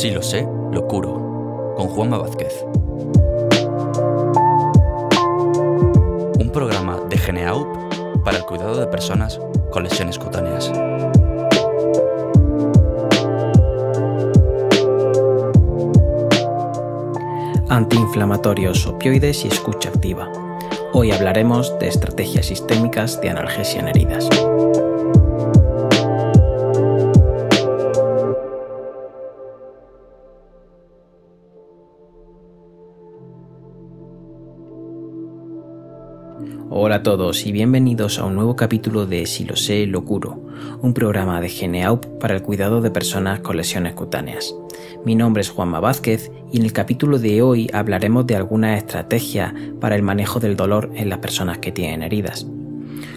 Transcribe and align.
Sí 0.00 0.10
lo 0.10 0.22
sé, 0.22 0.48
lo 0.72 0.88
curo, 0.88 1.74
con 1.76 1.88
Juanma 1.88 2.16
Vázquez. 2.16 2.64
Un 6.38 6.50
programa 6.50 6.96
de 7.10 7.18
Geneaup 7.18 7.66
para 8.24 8.38
el 8.38 8.46
cuidado 8.46 8.80
de 8.80 8.86
personas 8.86 9.38
con 9.70 9.82
lesiones 9.82 10.18
cutáneas. 10.18 10.72
Antiinflamatorios, 17.68 18.86
opioides 18.86 19.44
y 19.44 19.48
escucha 19.48 19.90
activa. 19.90 20.32
Hoy 20.94 21.12
hablaremos 21.12 21.78
de 21.78 21.88
estrategias 21.88 22.46
sistémicas 22.46 23.20
de 23.20 23.28
analgesia 23.28 23.80
en 23.80 23.88
heridas. 23.88 24.30
Hola 36.70 36.96
a 36.96 37.02
todos 37.02 37.46
y 37.46 37.52
bienvenidos 37.52 38.18
a 38.18 38.24
un 38.24 38.34
nuevo 38.34 38.56
capítulo 38.56 39.04
de 39.04 39.26
Si 39.26 39.44
lo 39.44 39.56
sé, 39.56 39.86
lo 39.86 40.04
curo, 40.04 40.40
un 40.80 40.94
programa 40.94 41.40
de 41.40 41.48
Geneaup 41.48 42.06
para 42.18 42.34
el 42.34 42.42
cuidado 42.42 42.80
de 42.80 42.90
personas 42.90 43.40
con 43.40 43.56
lesiones 43.56 43.94
cutáneas. 43.94 44.54
Mi 45.04 45.14
nombre 45.14 45.42
es 45.42 45.50
Juanma 45.50 45.80
Vázquez 45.80 46.30
y 46.52 46.58
en 46.58 46.64
el 46.64 46.72
capítulo 46.72 47.18
de 47.18 47.42
hoy 47.42 47.68
hablaremos 47.72 48.26
de 48.26 48.36
algunas 48.36 48.78
estrategias 48.78 49.52
para 49.80 49.96
el 49.96 50.02
manejo 50.02 50.40
del 50.40 50.56
dolor 50.56 50.90
en 50.94 51.08
las 51.08 51.18
personas 51.18 51.58
que 51.58 51.72
tienen 51.72 52.02
heridas. 52.02 52.46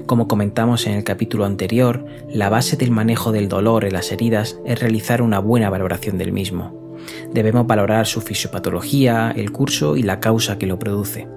Como 0.06 0.28
comentamos 0.28 0.86
en 0.88 0.94
el 0.94 1.04
capítulo 1.04 1.46
anterior, 1.46 2.06
la 2.30 2.50
base 2.50 2.76
del 2.76 2.92
manejo 2.92 3.32
del 3.32 3.48
dolor 3.48 3.86
en 3.86 3.94
las 3.94 4.12
heridas 4.12 4.60
es 4.66 4.80
realizar 4.80 5.22
una 5.22 5.40
buena 5.40 5.70
valoración 5.70 6.18
del 6.18 6.32
mismo. 6.34 6.98
Debemos 7.32 7.68
valorar 7.68 8.06
su 8.06 8.22
fisiopatología, 8.22 9.32
el 9.36 9.52
curso 9.52 9.96
y 9.96 10.04
la 10.04 10.20
causa 10.20 10.58
que 10.58 10.68
lo 10.68 10.80
produce. 10.80 11.28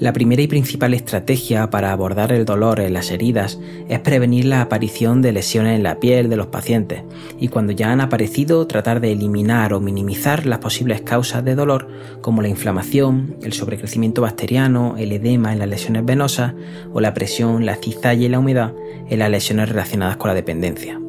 La 0.00 0.12
primera 0.12 0.42
y 0.42 0.48
principal 0.48 0.92
estrategia 0.92 1.70
para 1.70 1.92
abordar 1.92 2.32
el 2.32 2.44
dolor 2.44 2.80
en 2.80 2.92
las 2.92 3.12
heridas 3.12 3.60
es 3.88 4.00
prevenir 4.00 4.44
la 4.44 4.60
aparición 4.60 5.22
de 5.22 5.30
lesiones 5.30 5.76
en 5.76 5.84
la 5.84 6.00
piel 6.00 6.28
de 6.28 6.36
los 6.36 6.48
pacientes 6.48 7.02
y 7.38 7.46
cuando 7.46 7.72
ya 7.72 7.92
han 7.92 8.00
aparecido 8.00 8.66
tratar 8.66 9.00
de 9.00 9.12
eliminar 9.12 9.72
o 9.72 9.80
minimizar 9.80 10.46
las 10.46 10.58
posibles 10.58 11.02
causas 11.02 11.44
de 11.44 11.54
dolor 11.54 11.86
como 12.22 12.42
la 12.42 12.48
inflamación, 12.48 13.36
el 13.44 13.52
sobrecrecimiento 13.52 14.22
bacteriano, 14.22 14.96
el 14.98 15.12
edema 15.12 15.52
en 15.52 15.60
las 15.60 15.68
lesiones 15.68 16.04
venosas 16.04 16.54
o 16.92 17.00
la 17.00 17.14
presión, 17.14 17.64
la 17.64 17.76
cizalla 17.76 18.26
y 18.26 18.28
la 18.28 18.40
humedad 18.40 18.72
en 19.08 19.18
las 19.20 19.30
lesiones 19.30 19.68
relacionadas 19.68 20.16
con 20.16 20.28
la 20.28 20.34
dependencia. 20.34 21.00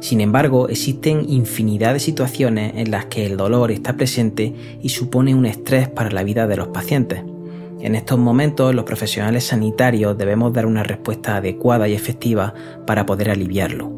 Sin 0.00 0.20
embargo, 0.20 0.68
existen 0.68 1.24
infinidad 1.28 1.94
de 1.94 2.00
situaciones 2.00 2.74
en 2.76 2.90
las 2.90 3.06
que 3.06 3.24
el 3.24 3.38
dolor 3.38 3.70
está 3.70 3.96
presente 3.96 4.54
y 4.82 4.90
supone 4.90 5.34
un 5.34 5.46
estrés 5.46 5.88
para 5.88 6.10
la 6.10 6.22
vida 6.22 6.46
de 6.46 6.56
los 6.56 6.68
pacientes. 6.68 7.22
En 7.82 7.94
estos 7.94 8.18
momentos 8.18 8.74
los 8.74 8.84
profesionales 8.84 9.44
sanitarios 9.44 10.18
debemos 10.18 10.52
dar 10.52 10.66
una 10.66 10.82
respuesta 10.82 11.36
adecuada 11.36 11.88
y 11.88 11.94
efectiva 11.94 12.52
para 12.86 13.06
poder 13.06 13.30
aliviarlo. 13.30 13.90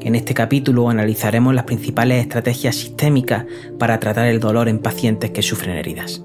En 0.00 0.14
este 0.14 0.32
capítulo 0.32 0.88
analizaremos 0.88 1.54
las 1.54 1.64
principales 1.64 2.22
estrategias 2.22 2.76
sistémicas 2.76 3.44
para 3.78 3.98
tratar 3.98 4.26
el 4.28 4.40
dolor 4.40 4.68
en 4.68 4.78
pacientes 4.78 5.30
que 5.32 5.42
sufren 5.42 5.76
heridas. 5.76 6.22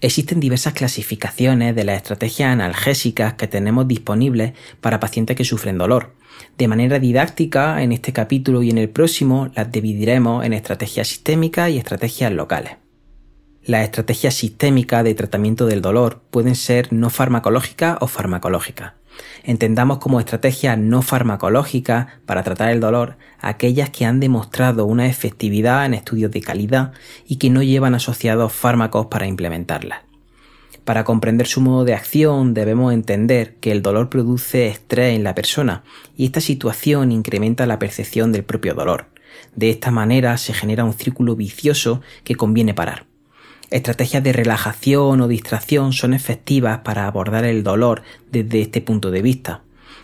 Existen 0.00 0.38
diversas 0.38 0.74
clasificaciones 0.74 1.74
de 1.74 1.82
las 1.82 1.96
estrategias 1.96 2.52
analgésicas 2.52 3.34
que 3.34 3.48
tenemos 3.48 3.88
disponibles 3.88 4.52
para 4.80 5.00
pacientes 5.00 5.36
que 5.36 5.44
sufren 5.44 5.76
dolor. 5.76 6.14
De 6.56 6.68
manera 6.68 7.00
didáctica, 7.00 7.82
en 7.82 7.90
este 7.90 8.12
capítulo 8.12 8.62
y 8.62 8.70
en 8.70 8.78
el 8.78 8.90
próximo 8.90 9.50
las 9.56 9.72
dividiremos 9.72 10.44
en 10.44 10.52
estrategias 10.52 11.08
sistémicas 11.08 11.70
y 11.70 11.78
estrategias 11.78 12.32
locales. 12.32 12.76
Las 13.64 13.84
estrategias 13.84 14.34
sistémicas 14.34 15.02
de 15.02 15.14
tratamiento 15.14 15.66
del 15.66 15.82
dolor 15.82 16.22
pueden 16.30 16.54
ser 16.54 16.92
no 16.92 17.10
farmacológicas 17.10 17.98
o 18.00 18.06
farmacológicas. 18.06 18.97
Entendamos 19.44 19.98
como 19.98 20.20
estrategias 20.20 20.78
no 20.78 21.02
farmacológicas 21.02 22.06
para 22.26 22.42
tratar 22.42 22.70
el 22.70 22.80
dolor 22.80 23.16
aquellas 23.40 23.90
que 23.90 24.04
han 24.04 24.20
demostrado 24.20 24.86
una 24.86 25.06
efectividad 25.06 25.86
en 25.86 25.94
estudios 25.94 26.30
de 26.30 26.40
calidad 26.40 26.92
y 27.26 27.36
que 27.36 27.50
no 27.50 27.62
llevan 27.62 27.94
asociados 27.94 28.52
fármacos 28.52 29.06
para 29.06 29.26
implementarlas. 29.26 30.00
Para 30.84 31.04
comprender 31.04 31.46
su 31.46 31.60
modo 31.60 31.84
de 31.84 31.92
acción 31.92 32.54
debemos 32.54 32.94
entender 32.94 33.56
que 33.56 33.72
el 33.72 33.82
dolor 33.82 34.08
produce 34.08 34.68
estrés 34.68 35.14
en 35.14 35.22
la 35.22 35.34
persona 35.34 35.82
y 36.16 36.24
esta 36.24 36.40
situación 36.40 37.12
incrementa 37.12 37.66
la 37.66 37.78
percepción 37.78 38.32
del 38.32 38.44
propio 38.44 38.74
dolor. 38.74 39.06
De 39.54 39.68
esta 39.68 39.90
manera 39.90 40.38
se 40.38 40.54
genera 40.54 40.84
un 40.84 40.94
círculo 40.94 41.36
vicioso 41.36 42.00
que 42.24 42.36
conviene 42.36 42.72
parar. 42.72 43.07
Estrategias 43.70 44.24
de 44.24 44.32
relajación 44.32 45.20
o 45.20 45.28
distracción 45.28 45.92
son 45.92 46.14
efectivas 46.14 46.78
para 46.78 47.06
abordar 47.06 47.44
el 47.44 47.62
dolor 47.62 48.02
desde 48.30 48.62
este 48.62 48.80
punto 48.80 49.10
de 49.10 49.20
vista. 49.20 49.60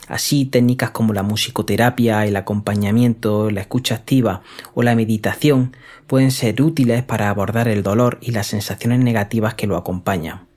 Así, 0.06 0.44
técnicas 0.44 0.90
como 0.90 1.14
la 1.14 1.22
musicoterapia, 1.22 2.26
el 2.26 2.36
acompañamiento, 2.36 3.50
la 3.50 3.62
escucha 3.62 3.94
activa 3.94 4.42
o 4.74 4.82
la 4.82 4.94
meditación 4.94 5.74
pueden 6.06 6.30
ser 6.30 6.60
útiles 6.60 7.02
para 7.02 7.30
abordar 7.30 7.68
el 7.68 7.82
dolor 7.82 8.18
y 8.20 8.32
las 8.32 8.48
sensaciones 8.48 9.00
negativas 9.00 9.54
que 9.54 9.66
lo 9.66 9.78
acompañan. 9.78 10.53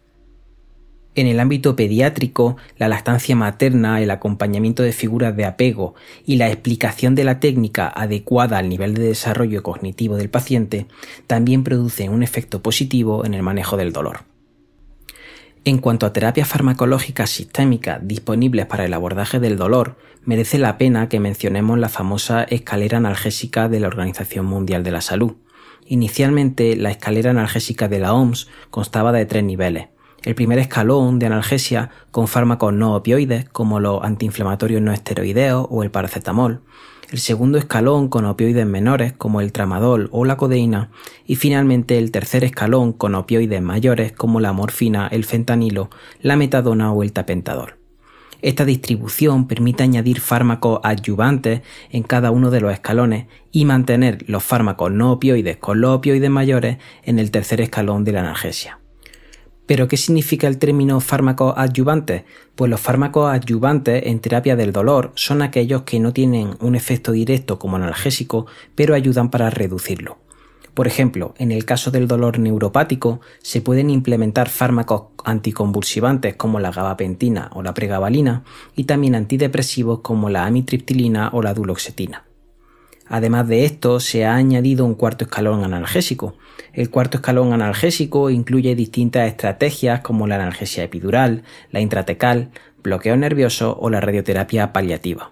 En 1.18 1.26
el 1.26 1.40
ámbito 1.40 1.76
pediátrico, 1.76 2.58
la 2.78 2.88
lactancia 2.88 3.36
materna, 3.36 4.00
el 4.04 4.12
acompañamiento 4.12 4.84
de 4.84 4.92
figuras 4.92 5.36
de 5.36 5.46
apego 5.46 5.96
y 6.28 6.36
la 6.36 6.48
explicación 6.48 7.16
de 7.16 7.24
la 7.24 7.40
técnica 7.40 7.88
adecuada 7.88 8.60
al 8.60 8.70
nivel 8.70 8.94
de 8.94 9.02
desarrollo 9.02 9.64
cognitivo 9.64 10.18
del 10.18 10.30
paciente 10.30 10.86
también 11.26 11.64
producen 11.64 12.14
un 12.14 12.22
efecto 12.22 12.62
positivo 12.62 13.26
en 13.26 13.34
el 13.34 13.42
manejo 13.42 13.78
del 13.78 13.94
dolor. 13.94 14.26
En 15.66 15.80
cuanto 15.80 16.06
a 16.06 16.14
terapias 16.14 16.48
farmacológicas 16.48 17.32
sistémicas 17.32 18.00
disponibles 18.04 18.68
para 18.68 18.86
el 18.86 18.94
abordaje 18.94 19.40
del 19.40 19.58
dolor, 19.58 19.98
merece 20.24 20.60
la 20.60 20.78
pena 20.78 21.10
que 21.10 21.20
mencionemos 21.20 21.80
la 21.80 21.90
famosa 21.90 22.44
escalera 22.44 23.00
analgésica 23.00 23.70
de 23.70 23.80
la 23.80 23.88
Organización 23.88 24.46
Mundial 24.46 24.84
de 24.84 24.92
la 24.92 25.02
Salud. 25.02 25.34
Inicialmente, 25.88 26.76
la 26.76 26.92
escalera 26.92 27.32
analgésica 27.32 27.88
de 27.88 27.98
la 27.98 28.14
OMS 28.14 28.48
constaba 28.70 29.12
de 29.12 29.26
tres 29.26 29.44
niveles 29.44 29.88
el 30.28 30.36
primer 30.36 30.60
escalón 30.60 31.20
de 31.20 31.26
analgesia 31.26 31.90
con 32.12 32.28
fármacos 32.28 32.74
no 32.74 32.94
opioides 32.96 33.48
como 33.48 33.80
los 33.80 34.04
antiinflamatorios 34.04 34.82
no 34.82 34.92
esteroideos 34.92 35.66
o 35.70 35.84
el 35.84 35.90
paracetamol, 35.90 36.60
el 37.10 37.20
segundo 37.20 37.58
escalón 37.58 38.10
con 38.10 38.26
opioides 38.26 38.66
menores 38.66 39.14
como 39.14 39.40
el 39.40 39.54
tramadol 39.54 40.10
o 40.12 40.26
la 40.26 40.36
codeína 40.36 40.90
y 41.26 41.38
finalmente 41.38 41.98
el 41.98 42.12
tercer 42.12 42.44
escalón 42.44 42.92
con 42.92 43.16
opioides 43.16 43.62
mayores 43.62 44.12
como 44.12 44.42
la 44.42 44.52
morfina, 44.52 45.08
el 45.08 45.24
fentanilo, 45.24 45.90
la 46.22 46.36
metadona 46.36 46.92
o 46.92 47.04
el 47.04 47.14
tapentadol. 47.14 47.76
Esta 48.42 48.66
distribución 48.66 49.48
permite 49.48 49.84
añadir 49.84 50.20
fármacos 50.20 50.82
adyuvantes 50.84 51.62
en 51.90 52.04
cada 52.04 52.32
uno 52.32 52.52
de 52.52 52.60
los 52.60 52.74
escalones 52.74 53.28
y 53.54 53.64
mantener 53.64 54.26
los 54.28 54.44
fármacos 54.44 54.92
no 54.92 55.14
opioides 55.14 55.56
con 55.56 55.80
los 55.80 55.92
opioides 55.92 56.30
mayores 56.30 56.80
en 57.04 57.18
el 57.18 57.32
tercer 57.32 57.62
escalón 57.62 58.04
de 58.04 58.12
la 58.12 58.20
analgesia. 58.20 58.80
¿Pero 59.68 59.88
qué 59.90 59.98
significa 59.98 60.48
el 60.48 60.58
término 60.58 61.00
fármacos 61.02 61.54
adyuvantes? 61.58 62.24
Pues 62.56 62.72
los 62.72 62.80
fármacos 62.80 63.30
adyuvantes 63.30 64.08
en 64.08 64.20
terapia 64.20 64.56
del 64.56 64.72
dolor 64.72 65.12
son 65.16 65.42
aquellos 65.42 65.84
que 65.84 66.00
no 66.00 66.14
tienen 66.14 66.56
un 66.62 66.76
efecto 66.76 67.12
directo 67.12 67.60
como 67.60 67.76
analgésico, 67.76 68.48
pero 68.76 68.96
ayudan 68.96 69.30
para 69.30 69.50
reducirlo. 69.50 70.18
Por 70.74 70.88
ejemplo, 70.88 71.34
en 71.38 71.52
el 71.52 71.66
caso 71.66 71.92
del 71.92 72.08
dolor 72.08 72.40
neuropático, 72.40 73.20
se 73.42 73.62
pueden 73.62 73.90
implementar 73.90 74.48
fármacos 74.48 75.08
anticonvulsivantes 75.26 76.36
como 76.36 76.60
la 76.60 76.72
gabapentina 76.72 77.50
o 77.54 77.62
la 77.62 77.74
pregabalina 77.74 78.44
y 78.76 78.86
también 78.86 79.16
antidepresivos 79.16 80.00
como 80.00 80.30
la 80.30 80.46
amitriptilina 80.46 81.32
o 81.34 81.42
la 81.42 81.54
duloxetina. 81.54 82.27
Además 83.10 83.48
de 83.48 83.66
esto, 83.66 84.00
se 84.00 84.26
ha 84.26 84.36
añadido 84.36 84.86
un 84.86 84.96
cuarto 84.96 85.26
escalón 85.26 85.64
analgésico. 85.64 86.36
El 86.74 86.90
cuarto 86.90 87.18
escalón 87.18 87.54
analgésico 87.54 88.30
incluye 88.30 88.76
distintas 88.76 89.28
estrategias 89.28 90.02
como 90.02 90.28
la 90.28 90.36
analgesia 90.36 90.84
epidural, 90.84 91.44
la 91.72 91.80
intratecal, 91.80 92.52
bloqueo 92.84 93.16
nervioso 93.16 93.78
o 93.80 93.90
la 93.90 94.02
radioterapia 94.02 94.74
paliativa. 94.74 95.32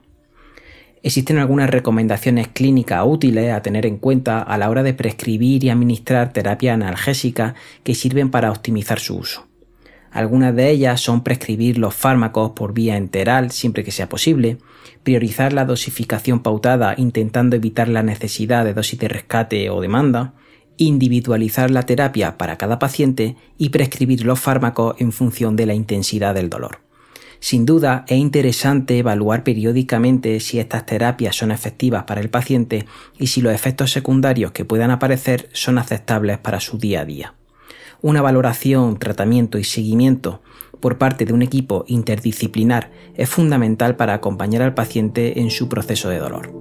Existen 1.03 1.37
algunas 1.37 1.69
recomendaciones 1.69 2.47
clínicas 2.47 3.03
útiles 3.05 3.53
a 3.53 3.61
tener 3.61 3.85
en 3.85 3.97
cuenta 3.97 4.41
a 4.41 4.57
la 4.57 4.69
hora 4.69 4.81
de 4.81 4.95
prescribir 4.95 5.63
y 5.63 5.69
administrar 5.69 6.33
terapia 6.33 6.73
analgésica 6.73 7.53
que 7.83 7.93
sirven 7.93 8.31
para 8.31 8.49
optimizar 8.49 8.99
su 8.99 9.17
uso. 9.17 9.45
Algunas 10.15 10.55
de 10.55 10.69
ellas 10.69 11.01
son 11.01 11.25
prescribir 11.25 11.77
los 11.77 11.93
fármacos 11.93 12.51
por 12.51 12.73
vía 12.73 12.95
enteral 12.95 13.51
siempre 13.51 13.83
que 13.83 13.91
sea 13.91 14.07
posible, 14.07 14.59
priorizar 15.03 15.51
la 15.51 15.65
dosificación 15.65 16.39
pautada 16.39 16.95
intentando 16.97 17.57
evitar 17.57 17.89
la 17.89 18.01
necesidad 18.01 18.63
de 18.63 18.73
dosis 18.73 18.97
de 18.97 19.09
rescate 19.09 19.69
o 19.69 19.81
demanda, 19.81 20.33
individualizar 20.77 21.69
la 21.69 21.83
terapia 21.83 22.37
para 22.37 22.57
cada 22.57 22.79
paciente 22.79 23.35
y 23.57 23.71
prescribir 23.71 24.23
los 24.23 24.39
fármacos 24.39 24.95
en 24.99 25.11
función 25.11 25.57
de 25.57 25.65
la 25.65 25.73
intensidad 25.73 26.33
del 26.33 26.49
dolor. 26.49 26.79
Sin 27.41 27.65
duda, 27.65 28.05
es 28.07 28.17
interesante 28.17 28.97
evaluar 28.97 29.43
periódicamente 29.43 30.39
si 30.39 30.59
estas 30.59 30.85
terapias 30.85 31.35
son 31.35 31.51
efectivas 31.51 32.05
para 32.05 32.21
el 32.21 32.29
paciente 32.29 32.85
y 33.19 33.27
si 33.27 33.41
los 33.41 33.53
efectos 33.53 33.91
secundarios 33.91 34.53
que 34.53 34.63
puedan 34.63 34.91
aparecer 34.91 35.49
son 35.51 35.77
aceptables 35.77 36.37
para 36.37 36.61
su 36.61 36.77
día 36.77 37.01
a 37.01 37.05
día. 37.05 37.33
Una 38.05 38.21
valoración, 38.21 38.99
tratamiento 38.99 39.57
y 39.57 39.63
seguimiento 39.63 40.43
por 40.79 40.99
parte 40.99 41.25
de 41.25 41.33
un 41.33 41.41
equipo 41.41 41.85
interdisciplinar 41.87 42.91
es 43.15 43.27
fundamental 43.27 43.95
para 43.95 44.13
acompañar 44.13 44.61
al 44.61 44.75
paciente 44.75 45.39
en 45.39 45.49
su 45.49 45.69
proceso 45.69 46.09
de 46.09 46.19
dolor. 46.19 46.53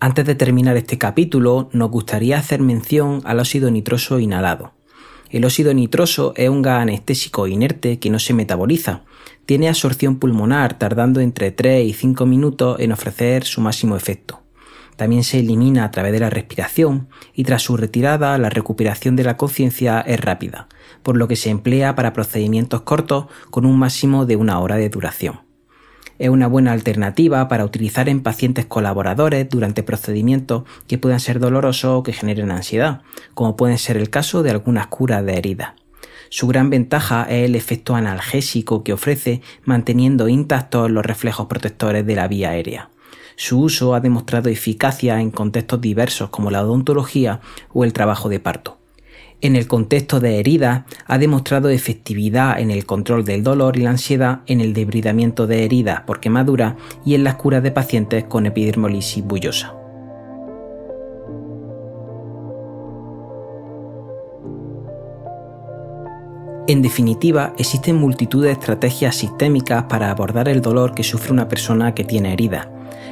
Antes 0.00 0.26
de 0.26 0.34
terminar 0.34 0.76
este 0.76 0.98
capítulo, 0.98 1.68
nos 1.70 1.92
gustaría 1.92 2.38
hacer 2.38 2.60
mención 2.60 3.20
al 3.22 3.38
óxido 3.38 3.70
nitroso 3.70 4.18
inhalado. 4.18 4.72
El 5.34 5.44
óxido 5.44 5.74
nitroso 5.74 6.32
es 6.36 6.48
un 6.48 6.62
gas 6.62 6.82
anestésico 6.82 7.48
inerte 7.48 7.98
que 7.98 8.08
no 8.08 8.20
se 8.20 8.34
metaboliza. 8.34 9.02
Tiene 9.46 9.68
absorción 9.68 10.20
pulmonar 10.20 10.78
tardando 10.78 11.18
entre 11.18 11.50
3 11.50 11.88
y 11.88 11.92
5 11.92 12.24
minutos 12.24 12.78
en 12.78 12.92
ofrecer 12.92 13.42
su 13.42 13.60
máximo 13.60 13.96
efecto. 13.96 14.42
También 14.94 15.24
se 15.24 15.40
elimina 15.40 15.82
a 15.82 15.90
través 15.90 16.12
de 16.12 16.20
la 16.20 16.30
respiración 16.30 17.08
y 17.34 17.42
tras 17.42 17.62
su 17.62 17.76
retirada 17.76 18.38
la 18.38 18.48
recuperación 18.48 19.16
de 19.16 19.24
la 19.24 19.36
conciencia 19.36 20.00
es 20.02 20.20
rápida, 20.20 20.68
por 21.02 21.16
lo 21.16 21.26
que 21.26 21.34
se 21.34 21.50
emplea 21.50 21.96
para 21.96 22.12
procedimientos 22.12 22.82
cortos 22.82 23.24
con 23.50 23.66
un 23.66 23.76
máximo 23.76 24.26
de 24.26 24.36
una 24.36 24.60
hora 24.60 24.76
de 24.76 24.88
duración 24.88 25.40
es 26.18 26.28
una 26.28 26.46
buena 26.46 26.72
alternativa 26.72 27.48
para 27.48 27.64
utilizar 27.64 28.08
en 28.08 28.22
pacientes 28.22 28.66
colaboradores 28.66 29.48
durante 29.48 29.82
procedimientos 29.82 30.64
que 30.86 30.98
puedan 30.98 31.20
ser 31.20 31.40
dolorosos 31.40 31.98
o 31.98 32.02
que 32.02 32.12
generen 32.12 32.50
ansiedad, 32.50 33.02
como 33.34 33.56
puede 33.56 33.78
ser 33.78 33.96
el 33.96 34.10
caso 34.10 34.42
de 34.42 34.50
algunas 34.50 34.86
curas 34.86 35.24
de 35.24 35.36
heridas. 35.36 35.72
Su 36.30 36.46
gran 36.46 36.70
ventaja 36.70 37.26
es 37.28 37.44
el 37.44 37.54
efecto 37.54 37.94
analgésico 37.94 38.82
que 38.82 38.92
ofrece 38.92 39.40
manteniendo 39.64 40.28
intactos 40.28 40.90
los 40.90 41.04
reflejos 41.04 41.46
protectores 41.46 42.06
de 42.06 42.16
la 42.16 42.28
vía 42.28 42.50
aérea. 42.50 42.90
Su 43.36 43.60
uso 43.60 43.94
ha 43.94 44.00
demostrado 44.00 44.48
eficacia 44.48 45.20
en 45.20 45.30
contextos 45.30 45.80
diversos 45.80 46.30
como 46.30 46.50
la 46.50 46.62
odontología 46.62 47.40
o 47.72 47.84
el 47.84 47.92
trabajo 47.92 48.28
de 48.28 48.40
parto. 48.40 48.78
En 49.40 49.56
el 49.56 49.66
contexto 49.66 50.20
de 50.20 50.38
heridas, 50.38 50.84
ha 51.06 51.18
demostrado 51.18 51.68
efectividad 51.68 52.58
en 52.58 52.70
el 52.70 52.86
control 52.86 53.24
del 53.24 53.42
dolor 53.42 53.76
y 53.76 53.82
la 53.82 53.90
ansiedad 53.90 54.40
en 54.46 54.60
el 54.60 54.72
debridamiento 54.72 55.46
de 55.46 55.64
heridas 55.64 56.00
por 56.02 56.20
quemadura 56.20 56.76
y 57.04 57.14
en 57.14 57.24
las 57.24 57.34
curas 57.34 57.62
de 57.62 57.70
pacientes 57.70 58.24
con 58.24 58.46
epidermolisis 58.46 59.24
bullosa. 59.24 59.74
En 66.66 66.80
definitiva, 66.80 67.52
existen 67.58 67.96
multitud 67.96 68.42
de 68.42 68.52
estrategias 68.52 69.16
sistémicas 69.16 69.84
para 69.84 70.10
abordar 70.10 70.48
el 70.48 70.62
dolor 70.62 70.94
que 70.94 71.02
sufre 71.02 71.32
una 71.32 71.46
persona 71.46 71.94
que 71.94 72.04
tiene 72.04 72.32
heridas 72.32 72.68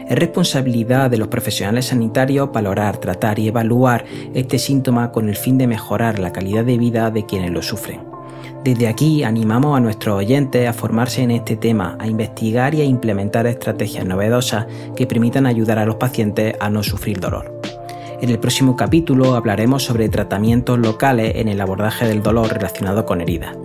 es 0.08 0.18
responsabilidad 0.18 1.10
de 1.10 1.18
los 1.18 1.28
profesionales 1.28 1.86
sanitarios 1.86 2.52
valorar, 2.52 2.98
tratar 2.98 3.38
y 3.38 3.48
evaluar 3.48 4.04
este 4.34 4.58
síntoma 4.58 5.12
con 5.12 5.28
el 5.28 5.36
fin 5.36 5.58
de 5.58 5.66
mejorar 5.66 6.18
la 6.18 6.32
calidad 6.32 6.64
de 6.64 6.78
vida 6.78 7.10
de 7.10 7.26
quienes 7.26 7.50
lo 7.50 7.62
sufren. 7.62 8.00
Desde 8.64 8.86
aquí 8.86 9.24
animamos 9.24 9.76
a 9.76 9.80
nuestros 9.80 10.16
oyentes 10.16 10.68
a 10.68 10.72
formarse 10.72 11.22
en 11.22 11.32
este 11.32 11.56
tema, 11.56 11.96
a 11.98 12.06
investigar 12.06 12.74
y 12.76 12.80
a 12.80 12.84
implementar 12.84 13.46
estrategias 13.46 14.04
novedosas 14.04 14.66
que 14.94 15.06
permitan 15.06 15.46
ayudar 15.46 15.78
a 15.78 15.84
los 15.84 15.96
pacientes 15.96 16.54
a 16.60 16.70
no 16.70 16.84
sufrir 16.84 17.18
dolor. 17.18 17.60
En 18.20 18.30
el 18.30 18.38
próximo 18.38 18.76
capítulo 18.76 19.34
hablaremos 19.34 19.82
sobre 19.82 20.08
tratamientos 20.08 20.78
locales 20.78 21.32
en 21.34 21.48
el 21.48 21.60
abordaje 21.60 22.06
del 22.06 22.22
dolor 22.22 22.52
relacionado 22.52 23.04
con 23.04 23.20
heridas. 23.20 23.56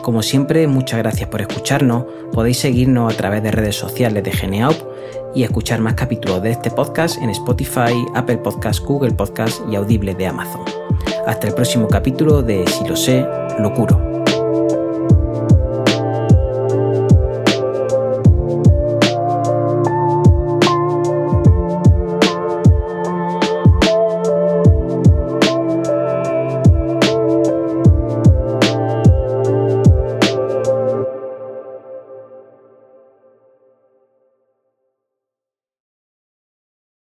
Como 0.00 0.22
siempre, 0.22 0.66
muchas 0.66 1.00
gracias 1.00 1.28
por 1.28 1.42
escucharnos. 1.42 2.06
Podéis 2.32 2.56
seguirnos 2.56 3.12
a 3.12 3.16
través 3.18 3.42
de 3.42 3.50
redes 3.50 3.76
sociales 3.76 4.24
de 4.24 4.32
Geneaup 4.32 4.76
y 5.38 5.44
escuchar 5.44 5.80
más 5.80 5.94
capítulos 5.94 6.42
de 6.42 6.50
este 6.50 6.68
podcast 6.68 7.16
en 7.22 7.30
Spotify, 7.30 7.94
Apple 8.16 8.38
Podcasts, 8.38 8.84
Google 8.84 9.12
Podcasts 9.12 9.62
y 9.70 9.76
Audible 9.76 10.12
de 10.16 10.26
Amazon. 10.26 10.62
Hasta 11.28 11.46
el 11.46 11.54
próximo 11.54 11.86
capítulo 11.86 12.42
de 12.42 12.66
Si 12.66 12.84
lo 12.84 12.96
sé, 12.96 13.24
lo 13.60 13.72
curo. 13.72 14.17